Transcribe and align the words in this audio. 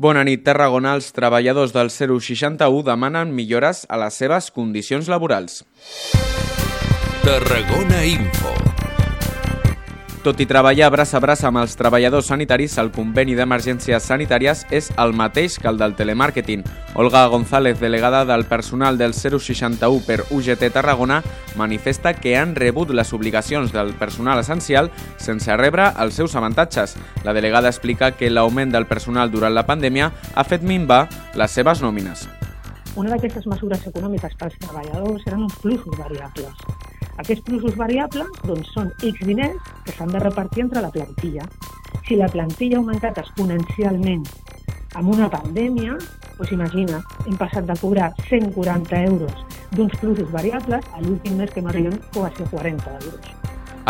Bona 0.00 0.22
nit, 0.24 0.40
Tarragona. 0.46 0.94
Els 0.96 1.10
treballadors 1.12 1.74
del 1.76 1.90
061 1.92 2.80
demanen 2.86 3.34
millores 3.36 3.84
a 3.84 4.00
les 4.00 4.16
seves 4.16 4.48
condicions 4.56 5.12
laborals. 5.12 5.60
Tarragona 7.20 8.04
Info. 8.08 8.69
Tot 10.20 10.36
i 10.36 10.44
treballar 10.44 10.90
braç 10.92 11.14
a 11.16 11.20
braç 11.24 11.46
amb 11.48 11.62
els 11.62 11.72
treballadors 11.80 12.26
sanitaris, 12.28 12.74
el 12.82 12.90
conveni 12.92 13.32
d'emergències 13.38 14.04
sanitàries 14.04 14.66
és 14.68 14.90
el 15.00 15.14
mateix 15.16 15.54
que 15.56 15.70
el 15.70 15.78
del 15.80 15.94
telemàrqueting. 15.96 16.60
Olga 17.00 17.22
González, 17.32 17.80
delegada 17.80 18.26
del 18.28 18.44
personal 18.44 18.98
del 19.00 19.14
061 19.16 20.02
per 20.04 20.26
UGT 20.28 20.68
Tarragona, 20.74 21.22
manifesta 21.56 22.12
que 22.12 22.34
han 22.36 22.52
rebut 22.54 22.92
les 22.92 23.14
obligacions 23.16 23.72
del 23.72 23.94
personal 23.96 24.42
essencial 24.44 24.90
sense 25.16 25.56
rebre 25.56 25.88
els 25.96 26.20
seus 26.20 26.36
avantatges. 26.36 26.98
La 27.24 27.32
delegada 27.32 27.72
explica 27.72 28.12
que 28.12 28.28
l'augment 28.28 28.76
del 28.76 28.84
personal 28.84 29.32
durant 29.32 29.56
la 29.56 29.64
pandèmia 29.64 30.12
ha 30.34 30.44
fet 30.44 30.60
minvar 30.60 31.06
les 31.32 31.50
seves 31.50 31.80
nòmines. 31.80 32.28
Una 33.00 33.16
d'aquestes 33.16 33.48
mesures 33.48 33.88
econòmiques 33.88 34.36
pels 34.36 34.60
treballadors 34.60 35.24
eren 35.32 35.48
uns 35.48 35.56
plusos 35.64 35.96
variables 35.96 36.79
aquests 37.20 37.44
plusos 37.46 37.76
variables 37.76 38.28
doncs, 38.46 38.70
són 38.74 38.90
X 39.00 39.26
diners 39.26 39.72
que 39.86 39.94
s'han 39.96 40.12
de 40.14 40.22
repartir 40.22 40.64
entre 40.66 40.82
la 40.84 40.92
plantilla. 40.94 41.44
Si 42.06 42.16
la 42.16 42.30
plantilla 42.32 42.78
ha 42.78 42.82
augmentat 42.82 43.20
exponencialment 43.22 44.24
amb 44.98 45.12
una 45.12 45.28
pandèmia, 45.30 45.98
doncs 46.38 46.54
imagina, 46.56 47.02
hem 47.26 47.36
passat 47.38 47.68
de 47.68 47.76
cobrar 47.80 48.10
140 48.28 49.04
euros 49.12 49.44
d'uns 49.76 49.92
plusos 50.00 50.32
variables 50.32 50.86
a 50.94 51.04
l'últim 51.04 51.36
mes 51.38 51.52
que 51.52 51.62
m'arriben 51.62 52.00
a 52.00 52.32
ser 52.36 52.48
40 52.50 52.96
euros. 53.02 53.36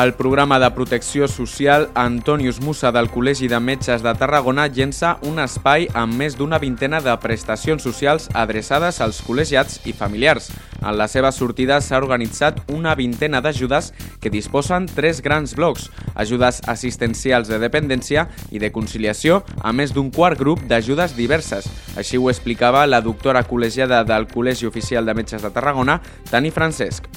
El 0.01 0.15
programa 0.15 0.59
de 0.59 0.71
protecció 0.71 1.27
social 1.29 1.89
Antonius 1.95 2.61
Musa 2.63 2.93
del 2.95 3.11
Col·legi 3.11 3.51
de 3.51 3.59
Metges 3.61 4.05
de 4.05 4.13
Tarragona 4.17 4.69
llença 4.71 5.17
un 5.27 5.43
espai 5.43 5.89
amb 5.99 6.15
més 6.17 6.39
d'una 6.39 6.61
vintena 6.63 7.03
de 7.05 7.17
prestacions 7.21 7.83
socials 7.83 8.31
adreçades 8.33 9.01
als 9.05 9.19
col·legiats 9.27 9.81
i 9.91 9.93
familiars. 9.93 10.53
En 10.81 10.97
la 10.97 11.07
seva 11.13 11.31
sortida 11.33 11.81
s'ha 11.85 11.99
organitzat 12.01 12.61
una 12.73 12.95
vintena 12.97 13.41
d'ajudes 13.45 13.93
que 14.21 14.33
disposen 14.33 14.89
tres 14.89 15.21
grans 15.23 15.55
blocs, 15.57 15.91
ajudes 16.15 16.63
assistencials 16.67 17.49
de 17.53 17.61
dependència 17.61 18.29
i 18.51 18.59
de 18.63 18.73
conciliació, 18.73 19.43
a 19.61 19.73
més 19.73 19.93
d'un 19.93 20.11
quart 20.11 20.39
grup 20.41 20.65
d'ajudes 20.69 21.17
diverses. 21.17 21.69
Així 22.01 22.17
ho 22.17 22.31
explicava 22.33 22.87
la 22.87 23.03
doctora 23.05 23.45
col·legiada 23.45 24.05
del 24.09 24.29
Col·legi 24.31 24.69
Oficial 24.69 25.05
de 25.05 25.15
Metges 25.15 25.45
de 25.45 25.53
Tarragona, 25.53 26.01
Tani 26.31 26.51
Francesc 26.51 27.11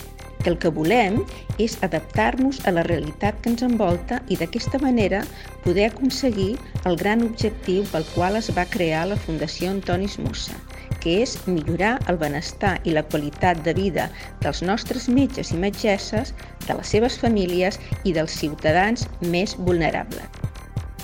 que 0.44 0.50
el 0.52 0.60
que 0.60 0.70
volem 0.76 1.22
és 1.62 1.78
adaptar-nos 1.88 2.60
a 2.68 2.74
la 2.76 2.84
realitat 2.84 3.40
que 3.42 3.50
ens 3.54 3.64
envolta 3.66 4.20
i 4.28 4.38
d'aquesta 4.40 4.82
manera 4.84 5.24
poder 5.64 5.88
aconseguir 5.88 6.58
el 6.84 7.00
gran 7.00 7.24
objectiu 7.24 7.88
pel 7.94 8.06
qual 8.12 8.36
es 8.36 8.52
va 8.58 8.68
crear 8.70 9.08
la 9.08 9.20
Fundació 9.28 9.72
Antonis 9.72 10.20
Mussa, 10.20 10.60
que 11.04 11.20
és 11.24 11.36
millorar 11.48 11.98
el 12.08 12.18
benestar 12.22 12.78
i 12.88 12.96
la 12.96 13.04
qualitat 13.04 13.60
de 13.66 13.76
vida 13.78 14.08
dels 14.42 14.64
nostres 14.64 15.10
metges 15.12 15.52
i 15.52 15.60
metgesses, 15.60 16.34
de 16.64 16.80
les 16.80 16.96
seves 16.96 17.20
famílies 17.20 17.80
i 18.04 18.16
dels 18.16 18.40
ciutadans 18.40 19.08
més 19.22 19.58
vulnerables. 19.60 20.44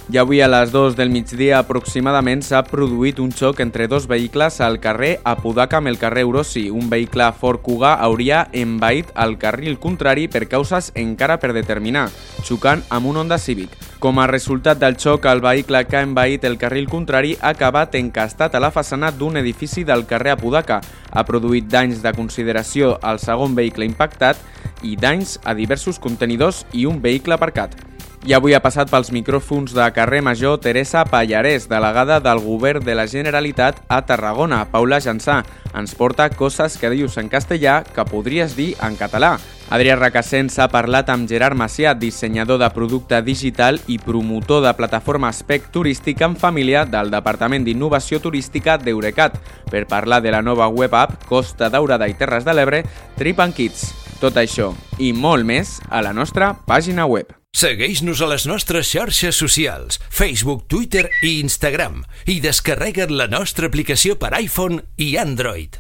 I 0.10 0.18
avui 0.18 0.40
a 0.42 0.48
les 0.50 0.72
2 0.74 0.96
del 0.98 1.12
migdia 1.14 1.60
aproximadament 1.62 2.42
s'ha 2.42 2.64
produït 2.66 3.20
un 3.22 3.30
xoc 3.30 3.60
entre 3.62 3.86
dos 3.88 4.08
vehicles 4.10 4.58
al 4.66 4.80
carrer 4.82 5.20
Apodaca 5.22 5.78
amb 5.78 5.92
el 5.92 6.00
carrer 6.02 6.24
Eurossi. 6.26 6.64
Un 6.74 6.90
vehicle 6.90 7.28
Ford 7.38 7.62
Kuga 7.62 7.94
hauria 8.08 8.48
envaït 8.50 9.14
el 9.14 9.38
carril 9.38 9.78
contrari 9.78 10.26
per 10.26 10.48
causes 10.50 10.90
encara 10.98 11.38
per 11.38 11.54
determinar, 11.54 12.08
xocant 12.42 12.82
amb 12.90 13.14
un 13.14 13.22
Honda 13.22 13.38
Civic. 13.38 13.78
Com 14.00 14.16
a 14.16 14.28
resultat 14.32 14.80
del 14.80 14.96
xoc, 14.96 15.26
el 15.28 15.42
vehicle 15.44 15.82
que 15.84 15.98
ha 16.00 16.04
envaït 16.08 16.46
el 16.48 16.56
carril 16.62 16.86
contrari 16.88 17.34
ha 17.42 17.50
acabat 17.52 17.98
encastat 18.00 18.56
a 18.56 18.62
la 18.64 18.70
façana 18.72 19.10
d'un 19.12 19.36
edifici 19.42 19.84
del 19.84 20.06
carrer 20.08 20.32
Apodaca. 20.38 20.80
Ha 21.12 21.26
produït 21.28 21.68
danys 21.68 22.00
de 22.06 22.16
consideració 22.16 22.94
al 23.04 23.20
segon 23.20 23.60
vehicle 23.60 23.90
impactat 23.92 24.40
i 24.88 24.96
danys 24.96 25.36
a 25.44 25.52
diversos 25.52 26.00
contenidors 26.00 26.64
i 26.72 26.88
un 26.88 27.04
vehicle 27.04 27.36
aparcat. 27.36 27.89
I 28.28 28.34
avui 28.36 28.52
ha 28.52 28.60
passat 28.60 28.90
pels 28.92 29.14
micròfons 29.16 29.72
de 29.72 29.86
carrer 29.96 30.20
Major 30.22 30.58
Teresa 30.60 31.06
Pallarès, 31.08 31.70
delegada 31.72 32.18
del 32.20 32.42
Govern 32.44 32.84
de 32.84 32.94
la 32.94 33.06
Generalitat 33.08 33.80
a 33.88 34.02
Tarragona. 34.06 34.66
Paula 34.74 35.00
Jansà 35.00 35.38
ens 35.72 35.96
porta 35.96 36.28
coses 36.30 36.76
que 36.78 36.92
dius 36.92 37.16
en 37.18 37.30
castellà 37.32 37.80
que 37.88 38.04
podries 38.10 38.58
dir 38.58 38.74
en 38.84 39.00
català. 39.00 39.38
Adrià 39.72 39.96
Racassens 39.96 40.60
ha 40.60 40.68
parlat 40.68 41.08
amb 41.14 41.30
Gerard 41.32 41.56
Macià, 41.56 41.96
dissenyador 41.96 42.60
de 42.60 42.70
producte 42.76 43.22
digital 43.24 43.80
i 43.88 44.00
promotor 44.04 44.66
de 44.68 44.76
plataforma 44.76 45.32
Spec 45.32 45.72
Turística 45.72 46.28
en 46.28 46.36
Família 46.36 46.84
del 46.84 47.14
Departament 47.16 47.64
d'Innovació 47.64 48.20
Turística 48.20 48.76
d'Eurecat, 48.82 49.40
per 49.72 49.88
parlar 49.88 50.20
de 50.26 50.36
la 50.36 50.44
nova 50.44 50.68
web 50.68 50.92
app 50.92 51.24
Costa 51.30 51.72
Daurada 51.72 52.10
i 52.10 52.20
Terres 52.20 52.44
de 52.44 52.58
l'Ebre, 52.58 52.84
Trip 53.16 53.40
Kids. 53.56 53.94
Tot 54.20 54.36
això 54.36 54.74
i 55.00 55.14
molt 55.14 55.48
més 55.48 55.78
a 55.88 56.04
la 56.04 56.12
nostra 56.12 56.52
pàgina 56.68 57.08
web. 57.08 57.39
Segueix-nos 57.50 58.20
a 58.22 58.28
les 58.30 58.46
nostres 58.46 58.92
xarxes 58.94 59.40
socials, 59.42 59.98
Facebook, 60.14 60.68
Twitter 60.70 61.08
i 61.26 61.40
Instagram 61.42 62.04
i 62.30 62.38
descarrega't 62.44 63.16
la 63.18 63.26
nostra 63.28 63.72
aplicació 63.72 64.20
per 64.22 64.36
iPhone 64.38 64.84
i 65.02 65.16
Android. 65.18 65.79